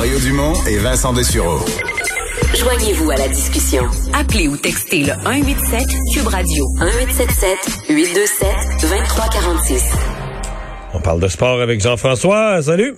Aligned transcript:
Mario 0.00 0.18
Dumont 0.20 0.54
et 0.66 0.78
Vincent 0.78 1.12
Dessureau. 1.12 1.58
Joignez-vous 2.56 3.10
à 3.10 3.16
la 3.16 3.28
discussion. 3.28 3.82
Appelez 4.14 4.48
ou 4.48 4.56
textez 4.56 5.00
le 5.00 5.12
187 5.12 5.88
Cube 6.14 6.26
Radio 6.26 6.64
1877 6.78 7.58
827 7.90 8.48
2346. 8.80 9.92
On 10.94 11.02
parle 11.02 11.20
de 11.20 11.28
sport 11.28 11.60
avec 11.60 11.82
Jean-François. 11.82 12.62
Salut. 12.62 12.94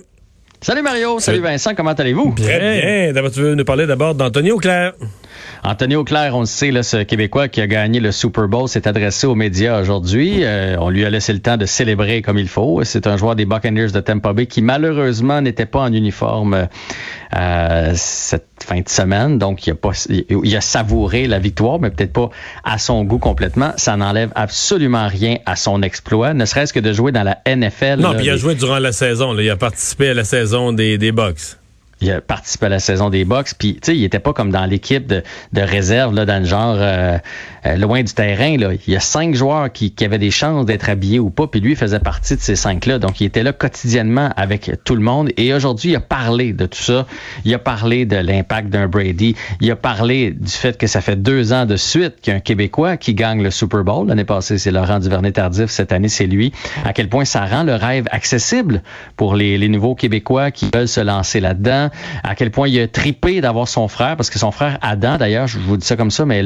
Salut 0.61 0.81
Mario, 0.81 1.19
salut 1.19 1.41
Vincent, 1.41 1.75
comment 1.75 1.91
allez-vous? 1.91 2.35
Très 2.37 2.57
bien. 2.57 3.11
D'abord, 3.11 3.31
tu 3.31 3.41
veux 3.41 3.55
nous 3.55 3.65
parler 3.65 3.85
d'abord 3.85 4.15
d'Anthony 4.15 4.51
Auclair. 4.51 4.93
Anthony 5.63 5.95
Auclair, 5.95 6.35
on 6.35 6.41
le 6.41 6.45
sait, 6.45 6.71
là, 6.71 6.83
ce 6.83 6.97
Québécois 6.97 7.47
qui 7.47 7.61
a 7.61 7.67
gagné 7.67 7.99
le 7.99 8.11
Super 8.11 8.47
Bowl 8.47 8.67
s'est 8.67 8.87
adressé 8.87 9.27
aux 9.27 9.35
médias 9.35 9.79
aujourd'hui. 9.79 10.43
Euh, 10.43 10.75
on 10.79 10.89
lui 10.89 11.05
a 11.05 11.09
laissé 11.09 11.33
le 11.33 11.39
temps 11.39 11.57
de 11.57 11.65
célébrer 11.65 12.21
comme 12.21 12.37
il 12.37 12.47
faut. 12.47 12.83
C'est 12.83 13.07
un 13.07 13.17
joueur 13.17 13.35
des 13.35 13.45
Buccaneers 13.45 13.91
de 13.91 13.99
Tampa 13.99 14.33
Bay 14.33 14.45
qui 14.45 14.61
malheureusement 14.61 15.41
n'était 15.41 15.65
pas 15.65 15.81
en 15.81 15.93
uniforme 15.93 16.67
euh, 17.35 17.91
cette 17.95 18.47
fin 18.63 18.81
de 18.81 18.89
semaine. 18.89 19.37
Donc, 19.37 19.65
il 19.67 19.71
a, 19.71 19.75
pas, 19.75 19.91
il 20.09 20.55
a 20.55 20.61
savouré 20.61 21.27
la 21.27 21.39
victoire, 21.39 21.79
mais 21.79 21.89
peut-être 21.89 22.13
pas 22.13 22.29
à 22.63 22.77
son 22.77 23.03
goût 23.03 23.19
complètement. 23.19 23.73
Ça 23.77 23.95
n'enlève 23.95 24.31
absolument 24.35 25.07
rien 25.07 25.37
à 25.45 25.55
son 25.55 25.81
exploit, 25.81 26.33
ne 26.33 26.45
serait-ce 26.45 26.73
que 26.73 26.79
de 26.79 26.93
jouer 26.93 27.11
dans 27.11 27.23
la 27.23 27.39
NFL. 27.47 27.99
Non, 27.99 28.13
puis 28.15 28.25
il 28.25 28.29
a 28.29 28.37
joué 28.37 28.55
durant 28.55 28.79
la 28.79 28.91
saison. 28.91 29.33
Là. 29.33 29.43
Il 29.43 29.49
a 29.49 29.55
participé 29.55 30.09
à 30.09 30.13
la 30.13 30.23
saison 30.23 30.73
des, 30.73 30.97
des 30.97 31.11
Bucks 31.11 31.57
il 32.03 32.11
a 32.11 32.21
participé 32.21 32.67
à 32.67 32.69
la 32.69 32.79
saison 32.79 33.09
des 33.09 33.25
box 33.25 33.53
puis 33.53 33.75
tu 33.75 33.79
sais 33.83 33.97
il 33.97 34.03
était 34.03 34.19
pas 34.19 34.33
comme 34.33 34.51
dans 34.51 34.65
l'équipe 34.65 35.07
de, 35.07 35.23
de, 35.53 35.61
réserve 35.61 36.13
là 36.13 36.25
dans 36.25 36.39
le 36.39 36.45
genre 36.45 36.75
euh, 36.77 37.17
euh, 37.65 37.77
loin 37.77 38.03
du 38.03 38.13
terrain 38.13 38.57
là. 38.57 38.71
Il 38.85 38.93
y 38.93 38.95
a 38.95 38.99
cinq 38.99 39.35
joueurs 39.35 39.71
qui, 39.71 39.91
qui 39.91 40.05
avaient 40.05 40.19
des 40.19 40.31
chances 40.31 40.65
d'être 40.65 40.89
habillés 40.89 41.19
ou 41.19 41.29
pas 41.29 41.47
puis 41.47 41.59
lui 41.61 41.75
faisait 41.75 41.99
partie 41.99 42.35
de 42.35 42.41
ces 42.41 42.55
cinq 42.55 42.85
là 42.85 42.99
donc 42.99 43.21
il 43.21 43.25
était 43.25 43.43
là 43.43 43.53
quotidiennement 43.53 44.29
avec 44.35 44.71
tout 44.83 44.95
le 44.95 45.01
monde. 45.01 45.29
Et 45.37 45.53
aujourd'hui 45.53 45.91
il 45.91 45.95
a 45.95 46.01
parlé 46.01 46.53
de 46.53 46.65
tout 46.65 46.81
ça. 46.81 47.05
Il 47.45 47.53
a 47.53 47.59
parlé 47.59 48.05
de 48.05 48.17
l'impact 48.17 48.69
d'un 48.69 48.87
Brady. 48.87 49.35
Il 49.61 49.71
a 49.71 49.75
parlé 49.75 50.31
du 50.31 50.51
fait 50.51 50.77
que 50.77 50.87
ça 50.87 51.01
fait 51.01 51.15
deux 51.15 51.53
ans 51.53 51.65
de 51.65 51.77
suite 51.77 52.15
qu'il 52.21 52.31
y 52.31 52.33
a 52.33 52.37
un 52.37 52.41
Québécois 52.41 52.97
qui 52.97 53.13
gagne 53.13 53.41
le 53.41 53.51
Super 53.51 53.83
Bowl. 53.83 54.07
L'année 54.07 54.25
passée 54.25 54.57
c'est 54.57 54.71
Laurent 54.71 54.99
Duvernay 54.99 55.31
Tardif. 55.31 55.69
Cette 55.69 55.91
année 55.91 56.09
c'est 56.09 56.27
lui. 56.27 56.51
À 56.83 56.93
quel 56.93 57.07
point 57.07 57.25
ça 57.25 57.45
rend 57.45 57.63
le 57.63 57.75
rêve 57.75 58.05
accessible 58.11 58.81
pour 59.15 59.35
les, 59.35 59.57
les 59.57 59.69
nouveaux 59.69 59.95
Québécois 59.95 60.51
qui 60.51 60.69
veulent 60.73 60.87
se 60.87 60.99
lancer 60.99 61.39
là-dedans 61.39 61.89
à 62.23 62.35
quel 62.35 62.51
point 62.51 62.67
il 62.67 62.79
a 62.79 62.87
tripé 62.87 63.41
d'avoir 63.41 63.67
son 63.67 63.87
frère, 63.87 64.15
parce 64.15 64.29
que 64.29 64.39
son 64.39 64.51
frère 64.51 64.77
Adam, 64.81 65.17
d'ailleurs, 65.17 65.47
je 65.47 65.59
vous 65.59 65.77
dis 65.77 65.85
ça 65.85 65.95
comme 65.95 66.11
ça, 66.11 66.25
mais 66.25 66.43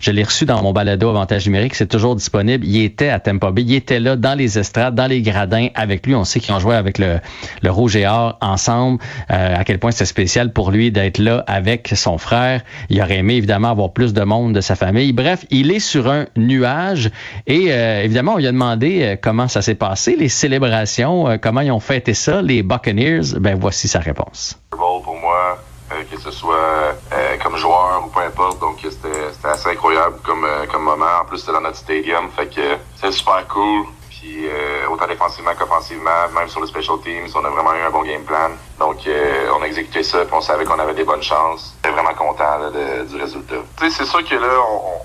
je 0.00 0.10
l'ai 0.10 0.22
reçu 0.22 0.44
dans 0.44 0.62
mon 0.62 0.72
balado 0.72 1.08
Avantage 1.08 1.46
numérique, 1.46 1.74
c'est 1.74 1.86
toujours 1.86 2.16
disponible. 2.16 2.64
Il 2.66 2.82
était 2.82 3.08
à 3.08 3.20
Tampa 3.20 3.50
Bay, 3.50 3.62
il 3.62 3.74
était 3.74 4.00
là 4.00 4.16
dans 4.16 4.34
les 4.34 4.58
estrades, 4.58 4.94
dans 4.94 5.06
les 5.06 5.22
gradins 5.22 5.68
avec 5.74 6.06
lui. 6.06 6.14
On 6.14 6.24
sait 6.24 6.40
qu'ils 6.40 6.54
ont 6.54 6.58
joué 6.58 6.74
avec 6.74 6.98
le, 6.98 7.18
le 7.62 7.70
Rouge 7.70 7.96
et 7.96 8.06
Or 8.06 8.38
ensemble. 8.40 9.00
Euh, 9.30 9.54
à 9.56 9.64
quel 9.64 9.78
point 9.78 9.90
c'était 9.90 10.04
spécial 10.04 10.52
pour 10.52 10.70
lui 10.70 10.90
d'être 10.90 11.18
là 11.18 11.44
avec 11.46 11.92
son 11.94 12.18
frère. 12.18 12.62
Il 12.88 13.00
aurait 13.00 13.18
aimé 13.18 13.34
évidemment 13.34 13.70
avoir 13.70 13.92
plus 13.92 14.12
de 14.12 14.22
monde 14.22 14.54
de 14.54 14.60
sa 14.60 14.76
famille. 14.76 15.12
Bref, 15.12 15.44
il 15.50 15.70
est 15.70 15.80
sur 15.80 16.10
un 16.10 16.26
nuage 16.36 17.10
et 17.46 17.66
euh, 17.68 18.02
évidemment, 18.02 18.34
on 18.34 18.38
lui 18.38 18.46
a 18.46 18.52
demandé 18.52 19.02
euh, 19.02 19.16
comment 19.20 19.48
ça 19.48 19.62
s'est 19.62 19.74
passé, 19.74 20.16
les 20.18 20.28
célébrations, 20.28 21.38
comment 21.40 21.60
ils 21.60 21.70
ont 21.70 21.80
fêté 21.80 22.14
ça, 22.14 22.42
les 22.42 22.62
Buccaneers. 22.62 23.38
Ben 23.38 23.56
voici 23.58 23.88
sa 23.88 24.00
réponse 24.00 24.58
pour 25.04 25.16
moi, 25.16 25.58
euh, 25.92 26.02
que 26.10 26.13
ce 26.24 26.30
soit 26.30 26.94
euh, 27.12 27.36
comme 27.42 27.56
joueur 27.56 28.02
ou 28.04 28.10
peu 28.10 28.20
importe. 28.20 28.60
Donc 28.60 28.78
c'était 28.82 29.48
assez 29.48 29.68
incroyable 29.68 30.16
comme, 30.24 30.44
euh, 30.44 30.66
comme 30.70 30.82
moment. 30.82 31.20
En 31.20 31.24
plus, 31.24 31.38
c'était 31.38 31.52
dans 31.52 31.60
notre 31.60 31.76
stadium. 31.76 32.30
Fait 32.30 32.46
que 32.46 32.76
c'est 32.96 33.12
super 33.12 33.46
cool. 33.48 33.86
Puis 34.24 34.48
autant 34.90 35.06
défensivement 35.06 35.54
qu'offensivement, 35.54 36.28
même 36.34 36.48
sur 36.48 36.60
le 36.60 36.66
special 36.66 36.98
teams, 37.04 37.28
on 37.34 37.44
a 37.44 37.50
vraiment 37.50 37.74
eu 37.74 37.82
un 37.82 37.90
bon 37.90 38.02
game 38.04 38.22
plan. 38.22 38.50
Donc 38.78 38.96
on 39.06 39.62
a 39.62 39.66
exécuté 39.66 40.02
ça, 40.02 40.24
puis 40.24 40.34
on 40.34 40.40
savait 40.40 40.64
qu'on 40.64 40.78
avait 40.78 40.94
des 40.94 41.04
bonnes 41.04 41.22
chances. 41.22 41.74
J'étais 41.76 41.94
vraiment 41.94 42.14
content 42.14 42.70
du 42.70 43.16
résultat. 43.16 43.56
Tu 43.76 43.84
sais, 43.84 43.90
c'est 43.90 44.06
sûr 44.06 44.24
que 44.24 44.34
là, 44.34 44.48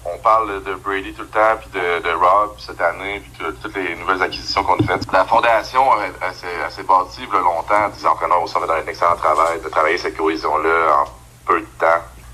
on, 0.05 0.17
parle 0.19 0.61
de 0.63 0.73
Brady 0.75 1.13
tout 1.13 1.21
le 1.21 1.29
temps, 1.29 1.55
puis 1.59 1.69
de, 1.71 2.01
de 2.01 2.13
Rob 2.13 2.53
cette 2.57 2.81
année, 2.81 3.21
puis 3.21 3.45
toutes 3.61 3.75
les 3.75 3.95
nouvelles 3.95 4.21
acquisitions 4.21 4.63
qu'on 4.63 4.75
a 4.75 4.83
faites. 4.83 5.11
La 5.13 5.23
fondation, 5.23 5.81
elle, 6.01 6.33
s'est 6.71 6.83
bâtie 6.83 7.21
il 7.21 7.33
y 7.33 7.37
a 7.37 7.39
longtemps. 7.39 7.89
Des 7.89 8.05
entraîneurs 8.05 8.43
aussi, 8.43 8.55
on 8.57 8.63
a 8.63 8.67
donné 8.67 8.81
un 8.81 8.87
excellent 8.87 9.15
travail 9.15 9.61
de 9.61 9.69
travailler 9.69 9.97
cette 9.97 10.17
cohésion-là. 10.17 11.05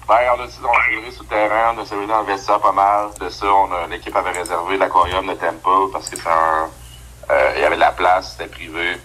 Ben, 0.07 0.17
on 0.37 0.39
a, 0.39 0.43
on 0.43 1.07
a 1.07 1.11
sur 1.11 1.23
le 1.23 1.29
terrain, 1.29 1.75
on 1.75 1.81
a 1.81 1.85
servi 1.85 2.05
pas 2.07 2.71
mal. 2.71 3.09
De 3.19 3.29
ça, 3.29 3.47
on 3.47 3.71
a, 3.71 3.87
l'équipe 3.87 4.15
avait 4.15 4.37
réservé 4.37 4.77
l'aquarium 4.77 5.25
de 5.25 5.33
Temple 5.33 5.91
parce 5.91 6.09
que 6.09 6.17
c'est 6.17 6.27
un, 6.27 6.69
euh, 7.31 7.53
il 7.55 7.61
y 7.61 7.65
avait 7.65 7.75
de 7.75 7.79
la 7.79 7.91
place, 7.91 8.35
c'était 8.37 8.49
privé. 8.49 8.97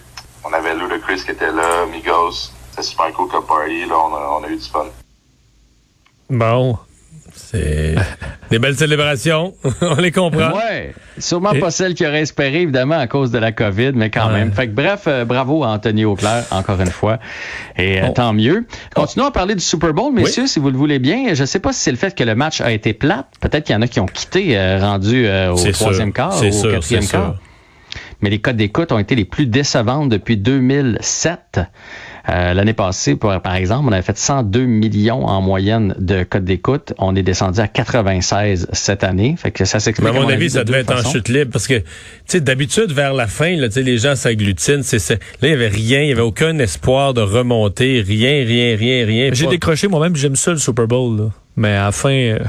On 0.43 0.53
avait 0.53 0.75
Ludacris 0.75 1.23
qui 1.23 1.31
était 1.31 1.51
là, 1.51 1.85
Migos. 1.87 2.51
C'était 2.69 2.83
super 2.83 3.11
cool 3.13 3.29
comme 3.29 3.45
party, 3.45 3.85
là, 3.85 3.97
on 3.97 4.13
on 4.13 4.43
a 4.43 4.47
eu 4.47 4.57
du 4.57 4.69
fun. 4.69 4.85
Bon, 6.29 6.77
c'est 7.33 7.95
des 8.49 8.59
belles 8.59 8.75
célébrations. 8.75 9.53
On 9.81 9.95
les 9.95 10.11
comprend. 10.11 10.53
Ouais. 10.53 10.93
Sûrement 11.17 11.53
pas 11.53 11.71
celle 11.71 11.93
qui 11.93 12.05
aurait 12.05 12.21
espéré, 12.21 12.61
évidemment, 12.61 12.97
à 12.97 13.07
cause 13.07 13.31
de 13.31 13.37
la 13.37 13.51
COVID, 13.51 13.91
mais 13.93 14.09
quand 14.09 14.29
même. 14.29 14.51
Fait 14.51 14.67
que 14.67 14.73
bref, 14.73 15.03
euh, 15.07 15.25
bravo 15.25 15.63
à 15.63 15.69
Anthony 15.69 16.05
Auclair, 16.05 16.45
encore 16.51 16.79
une 16.79 16.91
fois. 16.91 17.19
Et 17.77 18.01
euh, 18.01 18.09
tant 18.13 18.33
mieux. 18.33 18.65
Continuons 18.95 19.27
à 19.27 19.31
parler 19.31 19.55
du 19.55 19.61
Super 19.61 19.93
Bowl, 19.93 20.13
messieurs, 20.13 20.47
si 20.47 20.59
vous 20.59 20.69
le 20.69 20.77
voulez 20.77 20.99
bien. 20.99 21.33
Je 21.33 21.45
sais 21.45 21.59
pas 21.59 21.73
si 21.73 21.81
c'est 21.81 21.91
le 21.91 21.97
fait 21.97 22.15
que 22.15 22.23
le 22.23 22.35
match 22.35 22.61
a 22.61 22.71
été 22.71 22.93
plat. 22.93 23.27
Peut-être 23.39 23.65
qu'il 23.65 23.73
y 23.73 23.77
en 23.77 23.81
a 23.81 23.87
qui 23.87 23.99
ont 23.99 24.05
quitté, 24.05 24.57
euh, 24.57 24.79
rendu 24.79 25.27
au 25.27 25.71
troisième 25.71 26.13
quart, 26.13 26.41
ou 26.41 26.45
au 26.45 26.71
quatrième 26.71 27.07
quart. 27.07 27.35
Mais 28.21 28.29
les 28.29 28.39
codes 28.39 28.57
d'écoute 28.57 28.91
ont 28.91 28.99
été 28.99 29.15
les 29.15 29.25
plus 29.25 29.47
décevantes 29.47 30.09
depuis 30.09 30.37
2007. 30.37 31.59
Euh, 32.29 32.53
l'année 32.53 32.73
passée, 32.73 33.15
par 33.15 33.55
exemple, 33.55 33.85
on 33.89 33.91
avait 33.91 34.01
fait 34.01 34.17
102 34.17 34.65
millions 34.65 35.25
en 35.25 35.41
moyenne 35.41 35.95
de 35.97 36.23
codes 36.23 36.45
d'écoute. 36.45 36.93
On 36.97 37.15
est 37.15 37.23
descendu 37.23 37.59
à 37.59 37.67
96 37.67 38.67
cette 38.71 39.03
année. 39.03 39.35
Fait 39.37 39.51
que 39.51 39.65
ça 39.65 39.79
s'explique. 39.79 40.09
À 40.09 40.13
mon, 40.13 40.27
avis, 40.27 40.51
ça 40.51 40.63
devait 40.63 40.81
être 40.81 40.93
en 40.93 41.09
chute 41.09 41.29
libre 41.29 41.51
parce 41.51 41.67
que, 41.67 41.79
tu 41.79 41.85
sais, 42.27 42.41
d'habitude, 42.41 42.91
vers 42.91 43.13
la 43.13 43.27
fin, 43.27 43.55
là, 43.55 43.67
les 43.75 43.97
gens 43.97 44.15
s'agglutinent. 44.15 44.81
Là, 44.81 45.17
il 45.41 45.47
n'y 45.47 45.53
avait 45.53 45.67
rien, 45.67 46.01
il 46.01 46.05
n'y 46.07 46.11
avait 46.11 46.21
aucun 46.21 46.57
espoir 46.59 47.13
de 47.13 47.21
remonter. 47.21 48.01
Rien, 48.01 48.45
rien, 48.45 48.75
rien, 48.75 49.05
rien. 49.05 49.29
J'ai 49.33 49.47
décroché 49.47 49.87
moi-même, 49.87 50.15
j'aime 50.15 50.35
ça 50.35 50.51
le 50.51 50.57
Super 50.57 50.87
Bowl. 50.87 51.17
Là. 51.17 51.29
Mais 51.55 51.75
à 51.75 51.85
la 51.85 51.91
fin, 51.91 52.09
euh, 52.09 52.39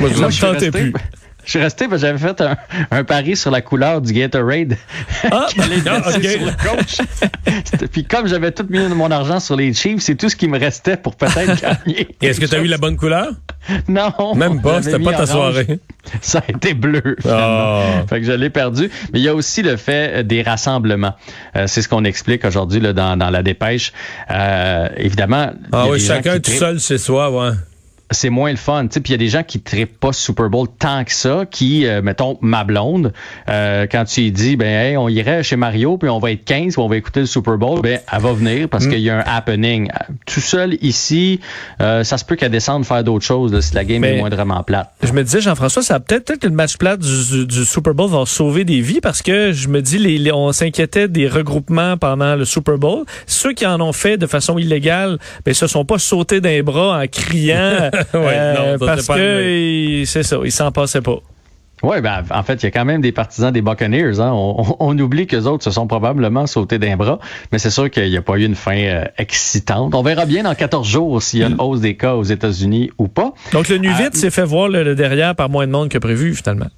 moi, 0.00 0.10
je 0.14 0.22
ne 0.22 0.40
tentais 0.40 0.70
plus. 0.70 0.92
Je 1.46 1.50
suis 1.52 1.60
resté 1.60 1.86
parce 1.86 2.02
que 2.02 2.08
j'avais 2.08 2.18
fait 2.18 2.40
un, 2.40 2.56
un, 2.90 3.04
pari 3.04 3.36
sur 3.36 3.52
la 3.52 3.62
couleur 3.62 4.00
du 4.00 4.12
Gatorade. 4.12 4.76
Ah, 5.30 5.30
ah 5.30 5.48
sur 5.48 5.62
le 5.62 6.50
coach. 6.50 6.98
Puis 7.92 8.04
comme 8.04 8.26
j'avais 8.26 8.50
tout 8.50 8.66
mis 8.68 8.80
mon 8.88 9.12
argent 9.12 9.38
sur 9.38 9.54
les 9.54 9.72
Chiefs, 9.72 10.00
c'est 10.00 10.16
tout 10.16 10.28
ce 10.28 10.34
qui 10.34 10.48
me 10.48 10.58
restait 10.58 10.96
pour 10.96 11.14
peut-être 11.14 11.60
gagner. 11.86 12.08
Est-ce 12.20 12.40
que 12.40 12.46
tu 12.46 12.54
as 12.56 12.58
eu 12.58 12.66
la 12.66 12.78
bonne 12.78 12.96
couleur? 12.96 13.28
Non. 13.86 14.34
Même 14.34 14.60
pas, 14.60 14.82
c'était 14.82 14.98
pas 14.98 15.12
ta 15.12 15.26
soirée. 15.26 15.78
Ça 16.20 16.42
a 16.46 16.50
été 16.50 16.74
bleu. 16.74 17.16
Oh. 17.24 17.82
Fait 18.08 18.20
que 18.20 18.26
je 18.26 18.32
l'ai 18.32 18.50
perdu. 18.50 18.90
Mais 19.12 19.20
il 19.20 19.24
y 19.24 19.28
a 19.28 19.34
aussi 19.34 19.62
le 19.62 19.76
fait 19.76 20.26
des 20.26 20.42
rassemblements. 20.42 21.14
Euh, 21.54 21.68
c'est 21.68 21.80
ce 21.80 21.88
qu'on 21.88 22.04
explique 22.04 22.44
aujourd'hui 22.44 22.80
dans, 22.80 23.16
dans 23.16 23.30
la 23.30 23.42
dépêche. 23.44 23.92
Euh, 24.32 24.88
évidemment. 24.96 25.52
Ah 25.70 25.86
oui, 25.88 26.00
chacun 26.00 26.40
tout 26.40 26.50
seul 26.50 26.80
chez 26.80 26.98
soi, 26.98 27.30
ouais 27.30 27.54
c'est 28.10 28.30
moins 28.30 28.50
le 28.50 28.56
fun. 28.56 28.86
Puis 28.86 29.02
il 29.06 29.10
y 29.10 29.14
a 29.14 29.18
des 29.18 29.28
gens 29.28 29.42
qui 29.42 29.58
ne 29.58 29.84
pas 29.84 30.12
Super 30.12 30.48
Bowl 30.48 30.68
tant 30.78 31.04
que 31.04 31.12
ça, 31.12 31.44
qui, 31.50 31.86
euh, 31.86 32.02
mettons, 32.02 32.38
ma 32.40 32.64
blonde, 32.64 33.12
euh, 33.48 33.86
quand 33.90 34.04
tu 34.04 34.22
lui 34.22 34.32
dis, 34.32 34.56
ben, 34.56 34.66
hey, 34.66 34.96
on 34.96 35.08
irait 35.08 35.42
chez 35.42 35.56
Mario, 35.56 35.98
puis 35.98 36.08
on 36.08 36.18
va 36.18 36.32
être 36.32 36.44
15, 36.44 36.74
puis 36.74 36.82
on 36.82 36.88
va 36.88 36.96
écouter 36.96 37.20
le 37.20 37.26
Super 37.26 37.58
Bowl, 37.58 37.80
ben, 37.80 38.00
elle 38.10 38.20
va 38.20 38.32
venir 38.32 38.68
parce 38.68 38.86
mm. 38.86 38.90
qu'il 38.90 39.00
y 39.00 39.10
a 39.10 39.18
un 39.18 39.24
happening. 39.26 39.90
Tout 40.24 40.40
seul 40.40 40.78
ici, 40.82 41.40
euh, 41.80 42.04
ça 42.04 42.18
se 42.18 42.24
peut 42.24 42.36
qu'elle 42.36 42.50
descende 42.50 42.84
faire 42.84 43.02
d'autres 43.02 43.24
choses 43.24 43.58
si 43.60 43.74
la 43.74 43.84
game 43.84 44.04
est 44.04 44.18
moindrement 44.18 44.62
plate. 44.62 44.90
Je 45.02 45.12
me 45.12 45.22
disais, 45.22 45.40
Jean-François, 45.40 45.82
ça 45.82 46.00
peut-être 46.00 46.24
peut 46.24 46.36
que 46.36 46.46
le 46.46 46.54
match 46.54 46.76
plate 46.76 47.00
du, 47.00 47.64
Super 47.64 47.94
Bowl 47.94 48.10
va 48.10 48.24
sauver 48.26 48.64
des 48.64 48.80
vies 48.80 49.00
parce 49.00 49.22
que 49.22 49.52
je 49.52 49.68
me 49.68 49.82
dis, 49.82 49.98
les, 49.98 50.32
on 50.32 50.52
s'inquiétait 50.52 51.08
des 51.08 51.28
regroupements 51.28 51.96
pendant 51.96 52.36
le 52.36 52.44
Super 52.44 52.78
Bowl. 52.78 53.04
Ceux 53.26 53.52
qui 53.52 53.66
en 53.66 53.80
ont 53.80 53.92
fait 53.92 54.16
de 54.16 54.26
façon 54.26 54.58
illégale, 54.58 55.18
ben, 55.44 55.54
se 55.54 55.66
sont 55.66 55.84
pas 55.84 55.98
sautés 55.98 56.40
d'un 56.40 56.62
bras 56.62 57.00
en 57.00 57.06
criant. 57.06 57.90
Euh, 58.14 58.78
parce 58.78 59.06
que 59.06 60.02
c'est 60.06 60.22
ça, 60.22 60.38
il 60.44 60.52
s'en 60.52 60.72
passait 60.72 61.00
pas. 61.00 61.20
Oui, 61.82 62.00
ben, 62.00 62.24
en 62.30 62.42
fait, 62.42 62.62
il 62.62 62.64
y 62.64 62.66
a 62.66 62.70
quand 62.70 62.84
même 62.86 63.02
des 63.02 63.12
partisans 63.12 63.52
des 63.52 63.60
Buccaneers. 63.60 64.18
Hein. 64.18 64.32
On, 64.32 64.98
oublie 64.98 65.26
que 65.26 65.36
les 65.36 65.46
autres 65.46 65.62
se 65.62 65.70
sont 65.70 65.86
probablement 65.86 66.46
sautés 66.46 66.78
d'un 66.78 66.96
bras, 66.96 67.18
mais 67.52 67.58
c'est 67.58 67.70
sûr 67.70 67.90
qu'il 67.90 68.08
n'y 68.08 68.16
a 68.16 68.22
pas 68.22 68.38
eu 68.38 68.44
une 68.44 68.54
fin 68.54 68.76
euh, 68.76 69.04
excitante. 69.18 69.94
On 69.94 70.02
verra 70.02 70.24
bien 70.24 70.44
dans 70.44 70.54
14 70.54 70.88
jours 70.88 71.22
s'il 71.22 71.40
y 71.40 71.44
a 71.44 71.48
une 71.48 71.60
hausse 71.60 71.80
des 71.80 71.96
cas 71.96 72.14
aux 72.14 72.22
États-Unis 72.22 72.90
ou 72.98 73.08
pas. 73.08 73.34
Donc, 73.52 73.68
le 73.68 73.76
nu 73.76 73.88
vite 73.90 74.16
euh, 74.16 74.18
s'est 74.18 74.30
fait 74.30 74.44
voir 74.44 74.68
le, 74.68 74.94
derrière 74.94 75.34
par 75.34 75.50
moins 75.50 75.66
de 75.66 75.72
monde 75.72 75.90
que 75.90 75.98
prévu, 75.98 76.34
finalement. 76.34 76.68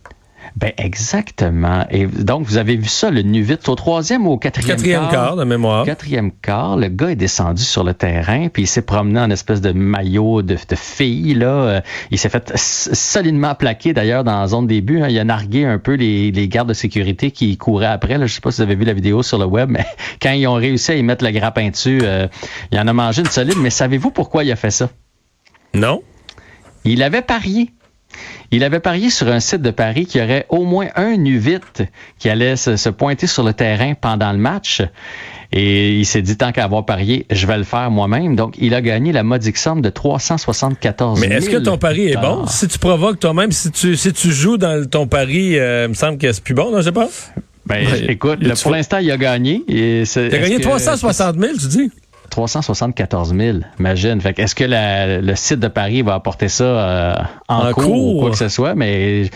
Ben 0.56 0.72
exactement. 0.76 1.86
Et 1.90 2.06
donc, 2.06 2.46
vous 2.46 2.56
avez 2.56 2.76
vu 2.76 2.88
ça, 2.88 3.10
le 3.10 3.22
nu 3.22 3.42
vite, 3.42 3.68
au 3.68 3.74
troisième 3.74 4.26
ou 4.26 4.32
au 4.32 4.38
quatrième, 4.38 4.76
quatrième 4.76 5.02
quart, 5.02 5.10
quart 5.10 5.36
de 5.36 5.44
mémoire. 5.44 5.84
Quatrième 5.84 6.32
quart, 6.32 6.76
le 6.76 6.88
gars 6.88 7.10
est 7.10 7.16
descendu 7.16 7.62
sur 7.62 7.84
le 7.84 7.94
terrain, 7.94 8.48
puis 8.48 8.64
il 8.64 8.66
s'est 8.66 8.82
promené 8.82 9.20
en 9.20 9.30
espèce 9.30 9.60
de 9.60 9.72
maillot 9.72 10.42
de, 10.42 10.54
de 10.54 10.76
fille. 10.76 11.34
Là. 11.34 11.46
Euh, 11.46 11.80
il 12.10 12.18
s'est 12.18 12.28
fait 12.28 12.52
solidement 12.56 13.54
plaquer 13.54 13.92
d'ailleurs 13.92 14.24
dans 14.24 14.40
la 14.40 14.46
zone 14.46 14.66
début. 14.66 15.02
Hein. 15.02 15.08
Il 15.08 15.18
a 15.18 15.24
nargué 15.24 15.64
un 15.64 15.78
peu 15.78 15.94
les, 15.94 16.30
les 16.30 16.48
gardes 16.48 16.68
de 16.68 16.74
sécurité 16.74 17.30
qui 17.30 17.56
couraient 17.56 17.86
après. 17.86 18.18
Là. 18.18 18.26
Je 18.26 18.34
sais 18.34 18.40
pas 18.40 18.50
si 18.50 18.58
vous 18.58 18.62
avez 18.62 18.74
vu 18.74 18.84
la 18.84 18.94
vidéo 18.94 19.22
sur 19.22 19.38
le 19.38 19.46
web, 19.46 19.68
mais 19.70 19.86
quand 20.22 20.32
ils 20.32 20.46
ont 20.46 20.54
réussi 20.54 20.92
à 20.92 20.96
y 20.96 21.02
mettre 21.02 21.24
le 21.24 21.30
grappin 21.30 21.70
dessus, 21.70 22.00
euh, 22.02 22.26
il 22.72 22.78
en 22.78 22.86
a 22.86 22.92
mangé 22.92 23.22
une 23.22 23.28
solide. 23.28 23.56
Mais 23.58 23.70
savez-vous 23.70 24.10
pourquoi 24.10 24.44
il 24.44 24.52
a 24.52 24.56
fait 24.56 24.70
ça? 24.70 24.88
Non. 25.74 26.02
Il 26.84 27.02
avait 27.02 27.22
parié. 27.22 27.70
Il 28.50 28.64
avait 28.64 28.80
parié 28.80 29.10
sur 29.10 29.28
un 29.28 29.40
site 29.40 29.60
de 29.60 29.70
Paris 29.70 30.06
qu'il 30.06 30.20
y 30.20 30.24
aurait 30.24 30.46
au 30.48 30.64
moins 30.64 30.88
un 30.96 31.16
U8 31.16 31.86
qui 32.18 32.30
allait 32.30 32.56
se, 32.56 32.88
pointer 32.88 33.26
sur 33.26 33.42
le 33.42 33.52
terrain 33.52 33.94
pendant 33.94 34.32
le 34.32 34.38
match. 34.38 34.82
Et 35.52 35.98
il 35.98 36.04
s'est 36.04 36.20
dit, 36.20 36.36
tant 36.36 36.52
qu'à 36.52 36.64
avoir 36.64 36.84
parié, 36.84 37.26
je 37.30 37.46
vais 37.46 37.56
le 37.56 37.64
faire 37.64 37.90
moi-même. 37.90 38.36
Donc, 38.36 38.54
il 38.58 38.74
a 38.74 38.82
gagné 38.82 39.12
la 39.12 39.22
modique 39.22 39.56
somme 39.56 39.80
de 39.80 39.88
374 39.88 41.18
000 41.18 41.30
Mais 41.30 41.36
est-ce 41.36 41.48
que 41.48 41.56
ton 41.56 41.78
pari 41.78 42.08
est 42.08 42.16
bon? 42.16 42.46
Si 42.46 42.68
tu 42.68 42.78
provoques 42.78 43.18
toi-même, 43.18 43.52
si 43.52 43.70
tu, 43.70 43.96
si 43.96 44.12
tu 44.12 44.30
joues 44.30 44.58
dans 44.58 44.86
ton 44.86 45.06
pari, 45.06 45.58
euh, 45.58 45.84
il 45.86 45.90
me 45.90 45.94
semble 45.94 46.18
que 46.18 46.30
c'est 46.32 46.44
plus 46.44 46.54
bon, 46.54 46.70
non, 46.70 46.78
je 46.78 46.84
sais 46.84 46.92
pas? 46.92 47.08
Ben, 47.66 47.86
écoute, 48.08 48.40
pour 48.62 48.70
l'instant, 48.72 48.98
il 48.98 49.10
a 49.10 49.16
gagné. 49.16 49.62
Il 49.68 50.04
a 50.16 50.38
gagné 50.38 50.60
360 50.60 51.38
000, 51.38 51.52
tu 51.58 51.66
dis? 51.68 51.90
374 52.30 53.34
000, 53.34 53.58
imagine. 53.78 54.20
Fait 54.20 54.38
est-ce 54.38 54.54
que 54.54 54.64
le 54.66 55.34
site 55.34 55.60
de 55.60 55.68
Paris 55.68 56.02
va 56.02 56.14
apporter 56.14 56.48
ça 56.48 56.64
euh, 56.64 57.14
en, 57.48 57.72
cours, 57.72 58.16
ou 58.16 58.20
quoi 58.20 58.30
que 58.30 58.36
ce 58.36 58.48
soit, 58.48 58.74
mais 58.74 59.30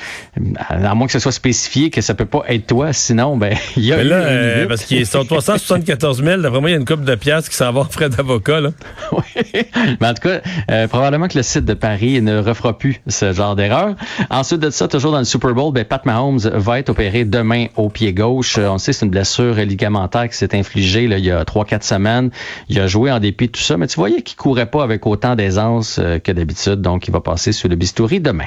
à 0.68 0.94
moins 0.94 1.06
que 1.06 1.12
ce 1.12 1.18
soit 1.18 1.32
spécifié 1.32 1.90
que 1.90 2.00
ça 2.00 2.14
peut 2.14 2.26
pas 2.26 2.44
être 2.48 2.66
toi, 2.66 2.92
sinon, 2.92 3.36
ben, 3.36 3.56
il 3.76 3.84
y 3.84 3.92
a 3.92 3.96
mais 3.96 4.04
là, 4.04 4.16
euh, 4.16 4.66
parce 4.66 4.84
qu'ils 4.84 5.06
sont 5.06 5.24
374 5.24 6.22
000, 6.22 6.40
d'après 6.42 6.60
moi, 6.60 6.70
il 6.70 6.72
y 6.72 6.76
a 6.76 6.78
une 6.78 6.84
coupe 6.84 7.04
de 7.04 7.14
piastres 7.14 7.50
qui 7.50 7.56
s'en 7.56 7.72
va 7.72 7.80
en 7.80 7.84
frais 7.84 8.08
d'avocat, 8.08 8.60
là. 8.60 8.70
oui. 9.12 9.62
Mais 10.00 10.08
en 10.08 10.14
tout 10.14 10.28
cas, 10.28 10.40
euh, 10.70 10.86
probablement 10.88 11.28
que 11.28 11.36
le 11.36 11.42
site 11.42 11.64
de 11.64 11.74
Paris 11.74 12.20
ne 12.22 12.38
refera 12.38 12.78
plus 12.78 13.00
ce 13.08 13.32
genre 13.32 13.56
d'erreur. 13.56 13.94
Ensuite 14.30 14.60
de 14.60 14.70
ça, 14.70 14.88
toujours 14.88 15.12
dans 15.12 15.18
le 15.18 15.24
Super 15.24 15.54
Bowl, 15.54 15.72
ben, 15.72 15.84
Pat 15.84 16.04
Mahomes 16.06 16.38
va 16.38 16.78
être 16.78 16.90
opéré 16.90 17.24
demain 17.24 17.66
au 17.76 17.88
pied 17.88 18.12
gauche. 18.12 18.58
On 18.58 18.78
sait 18.78 18.92
c'est 18.92 19.06
une 19.06 19.10
blessure 19.10 19.54
ligamentaire 19.54 20.28
qui 20.28 20.36
s'est 20.36 20.54
infligée, 20.54 21.08
là, 21.08 21.18
il 21.18 21.24
y 21.24 21.30
a 21.30 21.42
3-4 21.44 21.82
semaines. 21.82 22.30
Il 22.68 22.78
a 22.80 22.81
joué 22.87 23.11
en 23.11 23.19
dépit 23.20 23.46
de 23.46 23.52
tout 23.52 23.61
ça, 23.61 23.76
mais 23.76 23.87
tu 23.87 23.96
voyais 23.96 24.23
qu'il 24.23 24.37
courait 24.37 24.67
pas 24.67 24.82
avec 24.82 25.06
autant 25.06 25.34
d'aisance 25.34 25.99
euh, 25.99 26.19
que 26.19 26.32
d'habitude, 26.32 26.81
donc 26.81 27.08
il 27.08 27.11
va 27.12 27.20
passer 27.20 27.52
sous 27.52 27.69
le 27.69 27.76
bistouri 27.76 28.20
demain. 28.20 28.46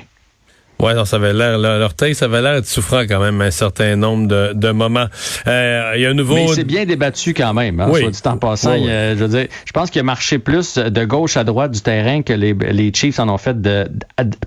Ouais, 0.80 0.94
non, 0.94 1.06
ça 1.06 1.16
avait 1.16 1.32
l'air, 1.32 1.58
l'orteil, 1.58 2.16
ça 2.16 2.26
avait 2.26 2.42
l'air 2.42 2.62
de 2.62 2.66
souffrant 2.66 3.04
quand 3.08 3.22
même 3.22 3.40
un 3.40 3.52
certain 3.52 3.96
nombre 3.96 4.28
de, 4.28 4.52
de 4.54 4.72
moments. 4.72 5.06
Euh, 5.48 5.94
il 5.96 6.02
y 6.02 6.06
a 6.06 6.10
un 6.10 6.14
nouveau. 6.14 6.36
Mais 6.36 6.48
c'est 6.50 6.66
bien 6.66 6.86
débattu 6.86 7.34
quand 7.34 7.54
même, 7.54 7.80
hein, 7.80 7.88
oui. 7.90 8.02
soit 8.02 8.12
dit 8.12 8.22
en 8.26 8.38
passant. 8.38 8.76
je 8.76 9.14
veux 9.14 9.28
dire, 9.30 9.48
je 9.64 9.72
pense 9.72 9.90
qu'il 9.90 10.02
a 10.02 10.04
marché 10.04 10.38
plus 10.38 10.78
de 10.78 11.06
gauche 11.06 11.38
à 11.38 11.46
droite 11.46 11.72
du 11.72 11.80
terrain 11.80 12.24
que 12.24 12.34
les, 12.34 12.54
les 12.54 12.92
Chiefs 12.94 13.20
en 13.20 13.30
ont 13.30 13.38
fait 13.38 13.62
de, 13.62 13.88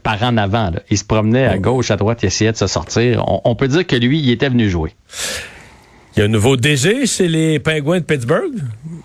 par 0.02 0.23
en 0.23 0.37
avant. 0.37 0.70
Là. 0.70 0.81
Il 0.90 0.99
se 0.99 1.05
promenait 1.05 1.46
à 1.46 1.56
gauche, 1.56 1.90
à 1.90 1.96
droite, 1.96 2.19
il 2.23 2.26
essayait 2.26 2.52
de 2.52 2.58
se 2.58 2.67
sortir. 2.67 3.25
On, 3.26 3.40
on 3.44 3.55
peut 3.55 3.69
dire 3.69 3.87
que 3.87 3.96
lui, 3.96 4.20
il 4.20 4.31
était 4.31 4.50
venu 4.50 4.69
jouer. 4.69 4.93
Il 6.18 6.22
y 6.22 6.24
a 6.24 6.24
un 6.24 6.30
nouveau 6.30 6.56
DG 6.56 7.06
chez 7.06 7.28
les 7.28 7.60
Pingouins 7.60 8.00
de 8.00 8.04
Pittsburgh? 8.04 8.50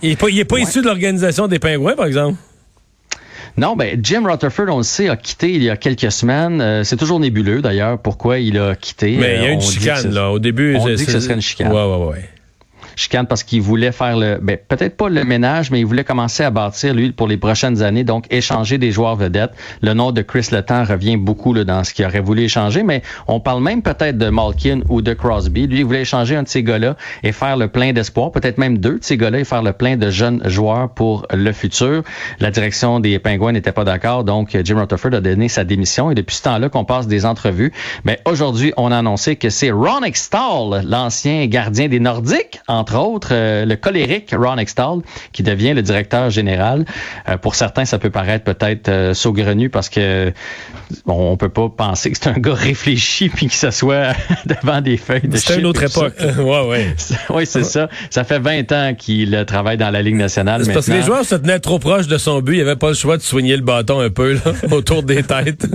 Il 0.02 0.10
n'est 0.10 0.16
pas, 0.16 0.56
pas 0.56 0.60
issu 0.60 0.82
de 0.82 0.88
l'organisation 0.88 1.48
des 1.48 1.60
Pingouins, 1.60 1.96
par 1.96 2.08
exemple? 2.08 2.40
Non, 3.56 3.76
ben 3.76 4.00
Jim 4.02 4.24
Rutherford, 4.26 4.66
on 4.70 4.78
le 4.78 4.84
sait, 4.84 5.10
a 5.10 5.16
quitté 5.16 5.52
il 5.52 5.62
y 5.62 5.70
a 5.70 5.78
quelques 5.78 6.12
semaines. 6.12 6.60
Euh, 6.60 6.84
c'est 6.84 6.98
toujours 6.98 7.20
nébuleux 7.20 7.62
d'ailleurs 7.62 8.00
pourquoi 8.00 8.40
il 8.40 8.58
a 8.58 8.76
quitté. 8.76 9.16
Mais 9.18 9.36
il 9.36 9.44
y 9.44 9.46
a 9.46 9.52
une 9.52 9.62
chicane 9.62 10.12
là. 10.12 10.32
Au 10.32 10.40
début, 10.40 10.76
on 10.76 10.88
dit 10.88 11.06
que 11.06 11.12
ce 11.12 11.20
serait 11.20 11.36
une 11.36 11.42
chicane. 11.42 11.72
Ouais, 11.72 11.86
ouais, 11.86 12.08
ouais 12.08 12.30
chicane 12.96 13.28
parce 13.28 13.44
qu'il 13.44 13.62
voulait 13.62 13.92
faire 13.92 14.18
le, 14.18 14.40
ben, 14.42 14.58
peut-être 14.68 14.98
pas 14.98 15.10
le 15.10 15.24
ménage, 15.24 15.72
mais 15.72 15.80
il 15.80 15.86
voulait 15.86 16.04
commencer 16.04 16.44
à 16.44 16.50
bâtir, 16.50 16.94
lui, 16.94 17.12
pour 17.12 17.28
les 17.28 17.38
prochaines 17.38 17.82
années, 17.82 18.04
donc 18.04 18.26
échanger 18.32 18.78
des 18.78 18.92
joueurs 18.92 19.16
vedettes. 19.16 19.52
Le 19.82 19.94
nom 19.94 20.12
de 20.12 20.22
Chris 20.22 20.48
Letang 20.52 20.84
revient 20.84 21.18
beaucoup 21.18 21.54
là, 21.54 21.64
dans 21.64 21.84
ce 21.84 21.94
qu'il 21.94 22.06
aurait 22.06 22.20
voulu 22.20 22.44
échanger, 22.44 22.84
mais 22.84 23.02
on 23.28 23.40
parle 23.40 23.62
même 23.62 23.82
peut-être 23.82 24.18
de 24.18 24.30
Malkin 24.30 24.82
ou 24.90 25.02
de 25.02 25.14
Crosby. 25.14 25.68
Lui, 25.68 25.80
il 25.80 25.86
voulait 25.86 26.02
échanger 26.02 26.36
un 26.36 26.44
de 26.44 26.48
ces 26.48 26.64
gars-là 26.64 26.96
et 27.24 27.32
faire 27.32 27.58
le 27.58 27.68
plein 27.68 27.94
d'espoir, 27.94 28.32
peut-être 28.32 28.58
même 28.58 28.78
deux 28.78 29.00
de 29.00 29.04
ces 29.04 29.18
gars-là 29.18 29.40
et 29.40 29.44
faire 29.44 29.64
le 29.64 29.74
plein 29.74 29.98
de 29.98 30.10
jeunes 30.10 30.42
joueurs 30.46 30.90
pour 30.90 31.26
le 31.34 31.52
futur. 31.52 32.04
La 32.40 32.52
direction 32.52 33.00
des 33.00 33.20
Pingouins 33.20 33.52
n'était 33.52 33.72
pas 33.72 33.84
d'accord, 33.84 34.24
donc 34.24 34.58
Jim 34.64 34.80
Rutherford 34.80 35.14
a 35.14 35.22
donné 35.22 35.50
sa 35.50 35.64
démission 35.64 36.12
et 36.12 36.16
depuis 36.16 36.36
ce 36.36 36.44
temps-là 36.44 36.70
qu'on 36.70 36.86
passe 36.86 37.08
des 37.08 37.26
entrevues. 37.26 37.72
Mais 38.04 38.20
aujourd'hui, 38.26 38.74
on 38.78 38.92
a 38.92 38.98
annoncé 38.98 39.36
que 39.36 39.50
c'est 39.50 39.72
Ron 39.72 40.04
Extall, 40.04 40.84
l'ancien 40.86 41.46
gardien 41.48 41.88
des 41.88 42.00
Nordiques, 42.00 42.60
entre 42.84 43.00
autres, 43.00 43.30
euh, 43.32 43.64
le 43.64 43.78
colérique 43.78 44.36
Ron 44.38 44.58
Extall, 44.58 45.00
qui 45.32 45.42
devient 45.42 45.74
le 45.74 45.82
directeur 45.82 46.30
général. 46.30 46.84
Euh, 47.30 47.38
pour 47.38 47.56
certains, 47.56 47.86
ça 47.86 47.98
peut 47.98 48.10
paraître 48.10 48.44
peut-être 48.44 48.90
euh, 48.90 49.14
saugrenu 49.14 49.70
parce 49.70 49.88
que 49.88 50.34
bon, 51.06 51.32
on 51.32 51.38
peut 51.38 51.48
pas 51.48 51.70
penser 51.70 52.12
que 52.12 52.18
c'est 52.18 52.28
un 52.28 52.34
gars 52.34 52.54
réfléchi 52.54 53.30
puis 53.34 53.48
que 53.48 53.54
ça 53.54 53.72
soit 53.72 54.14
devant 54.46 54.82
des 54.82 54.98
feuilles 54.98 55.30
de 55.30 55.38
C'est 55.38 55.60
une 55.60 55.66
autre 55.66 55.84
époque. 55.84 56.16
ouais, 56.20 56.68
ouais. 56.68 56.96
oui, 57.30 57.46
c'est 57.46 57.64
ça. 57.64 57.88
Ça 58.10 58.26
fait 58.26 58.40
20 58.40 58.72
ans 58.74 58.94
qu'il 58.98 59.46
travaille 59.48 59.78
dans 59.78 59.90
la 59.90 60.02
Ligue 60.02 60.18
nationale. 60.18 60.66
C'est 60.66 60.74
parce 60.74 60.88
que 60.88 60.92
les 60.92 61.04
joueurs 61.04 61.24
se 61.24 61.36
tenaient 61.36 61.60
trop 61.60 61.80
proche 61.80 62.08
de 62.08 62.18
son 62.18 62.42
but. 62.42 62.58
Il 62.58 62.62
avait 62.62 62.76
pas 62.76 62.90
le 62.90 62.96
choix 62.96 63.16
de 63.16 63.22
soigner 63.22 63.56
le 63.56 63.64
bâton 63.64 64.02
un 64.02 64.10
peu 64.10 64.34
là, 64.34 64.42
autour 64.72 65.04
des 65.04 65.24
têtes. 65.24 65.68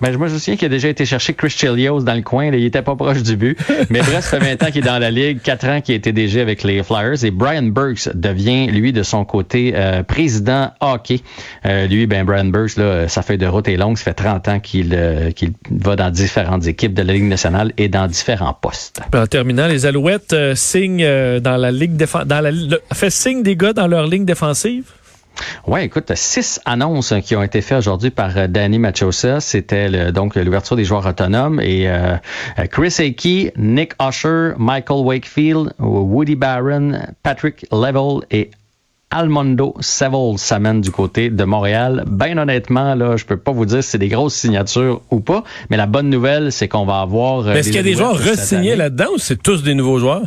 Mais 0.00 0.10
ben, 0.10 0.18
moi, 0.18 0.28
je 0.28 0.34
me 0.34 0.38
souviens 0.38 0.56
qu'il 0.56 0.66
a 0.66 0.70
déjà 0.70 0.88
été 0.88 1.04
chercher 1.04 1.34
Chris 1.34 1.50
Chelios 1.50 2.00
dans 2.00 2.14
le 2.14 2.22
coin. 2.22 2.46
il 2.46 2.64
était 2.64 2.82
pas 2.82 2.96
proche 2.96 3.22
du 3.22 3.36
but. 3.36 3.58
Mais 3.90 4.00
bref, 4.00 4.24
ça 4.24 4.40
fait 4.40 4.56
20 4.56 4.62
ans 4.62 4.70
qu'il 4.70 4.78
est 4.78 4.86
dans 4.86 4.98
la 4.98 5.10
Ligue, 5.10 5.40
4 5.42 5.68
ans 5.68 5.80
qu'il 5.80 5.94
été 5.94 6.12
DG 6.12 6.40
avec 6.40 6.53
les 6.62 6.82
Flyers. 6.82 7.24
Et 7.24 7.30
Brian 7.30 7.64
Burks 7.64 8.08
devient, 8.14 8.66
lui, 8.66 8.92
de 8.92 9.02
son 9.02 9.24
côté, 9.24 9.72
euh, 9.74 10.02
président 10.02 10.72
hockey. 10.80 11.20
Euh, 11.66 11.86
lui, 11.86 12.06
ben 12.06 12.24
Brian 12.24 12.46
Burks, 12.46 12.76
là, 12.76 13.08
sa 13.08 13.22
feuille 13.22 13.38
de 13.38 13.46
route 13.46 13.68
est 13.68 13.76
longue. 13.76 13.96
Ça 13.96 14.04
fait 14.04 14.14
30 14.14 14.48
ans 14.48 14.60
qu'il 14.60 14.94
euh, 14.94 15.30
qu'il 15.30 15.52
va 15.70 15.96
dans 15.96 16.10
différentes 16.10 16.66
équipes 16.66 16.94
de 16.94 17.02
la 17.02 17.12
Ligue 17.12 17.24
nationale 17.24 17.72
et 17.76 17.88
dans 17.88 18.06
différents 18.06 18.54
postes. 18.54 19.00
En 19.14 19.26
terminant, 19.26 19.66
les 19.66 19.86
Alouettes 19.86 20.34
signent 20.54 21.40
dans 21.40 21.56
la 21.56 21.70
Ligue 21.70 21.96
la, 22.24 22.78
fait 22.92 23.10
signe 23.10 23.42
des 23.42 23.56
gars 23.56 23.72
dans 23.72 23.86
leur 23.86 24.06
ligne 24.06 24.24
défensive? 24.24 24.84
Oui, 25.66 25.80
écoute, 25.82 26.12
six 26.14 26.60
annonces 26.64 27.14
qui 27.24 27.34
ont 27.36 27.42
été 27.42 27.60
faites 27.60 27.78
aujourd'hui 27.78 28.10
par 28.10 28.48
Danny 28.48 28.78
Machosa. 28.78 29.40
C'était 29.40 30.12
donc 30.12 30.36
l'ouverture 30.36 30.76
des 30.76 30.84
joueurs 30.84 31.06
autonomes 31.06 31.60
et 31.60 31.88
Chris 32.70 32.94
Akey, 32.98 33.52
Nick 33.56 33.92
Usher, 34.00 34.52
Michael 34.58 35.04
Wakefield, 35.04 35.74
Woody 35.78 36.36
Barron, 36.36 37.00
Patrick 37.22 37.66
Level 37.72 38.20
et 38.30 38.50
Almondo 39.10 39.74
Seville 39.80 40.38
s'amène 40.38 40.80
du 40.80 40.90
côté 40.90 41.30
de 41.30 41.44
Montréal. 41.44 42.04
Ben 42.06 42.36
honnêtement, 42.38 42.94
là, 42.94 43.16
je 43.16 43.24
peux 43.24 43.36
pas 43.36 43.52
vous 43.52 43.64
dire 43.64 43.82
si 43.82 43.90
c'est 43.90 43.98
des 43.98 44.08
grosses 44.08 44.34
signatures 44.34 45.02
ou 45.10 45.20
pas, 45.20 45.44
mais 45.70 45.76
la 45.76 45.86
bonne 45.86 46.10
nouvelle, 46.10 46.50
c'est 46.50 46.66
qu'on 46.66 46.84
va 46.84 47.00
avoir. 47.00 47.48
Est-ce 47.50 47.68
qu'il 47.68 47.76
y 47.76 47.78
a 47.78 47.84
des 47.84 47.94
joueurs 47.94 48.18
re-signés 48.18 48.74
là-dedans 48.74 49.10
ou 49.14 49.18
c'est 49.18 49.40
tous 49.40 49.62
des 49.62 49.74
nouveaux 49.74 49.98
joueurs? 49.98 50.24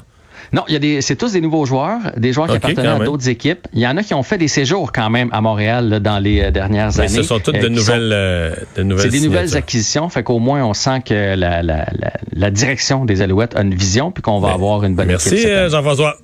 Non, 0.54 0.64
il 0.68 0.74
y 0.74 0.76
a 0.76 0.80
des, 0.80 1.02
c'est 1.02 1.16
tous 1.16 1.34
des 1.34 1.42
nouveaux 1.42 1.66
joueurs, 1.66 2.00
des 2.16 2.34
joueurs 2.34 2.48
qui 2.48 2.56
appartenaient 2.56 2.88
à 2.88 3.00
d'autres 3.00 3.30
équipes. 3.30 3.68
Il 3.74 3.80
y 3.80 3.88
en 3.88 3.98
a 3.98 4.04
qui 4.04 4.14
ont 4.14 4.24
fait 4.24 4.38
des 4.38 4.48
séjours 4.48 4.92
quand 4.92 5.10
même 5.10 5.30
à 5.32 5.42
Montréal 5.42 6.00
dans 6.02 6.20
les 6.20 6.42
euh, 6.42 6.52
dernières 6.52 6.92
Mais 6.98 7.06
années. 7.06 7.10
Ce 7.10 7.24
sont 7.24 7.40
toutes 7.40 7.56
euh, 7.56 7.62
de, 7.62 7.70
nouvelles, 7.70 8.12
euh, 8.14 8.56
de 8.76 8.84
nouvelles. 8.84 9.12
C'est 9.12 9.20
des 9.20 9.26
nouvelles 9.26 9.56
acquisitions, 9.56 10.10
fait 10.10 10.24
qu'au 10.24 10.40
moins 10.40 10.64
on 10.64 10.74
sent 10.74 11.02
que 11.06 11.14
la, 11.14 11.64
la, 11.64 11.88
la, 11.98 12.14
la, 12.34 12.52
direction 12.52 13.06
des 13.06 13.22
Alouettes 13.22 13.56
a 13.56 13.62
une 13.62 13.74
vision 13.76 14.12
puis 14.12 14.22
qu'on 14.22 14.40
va 14.40 14.54
avoir 14.54 14.84
une 14.84 14.96
bonne 14.96 15.08
Merci, 15.08 15.36
équipe. 15.36 15.50
Merci 15.50 15.72
Jean-François. 15.72 16.18